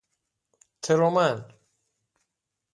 ترومن 0.81 1.45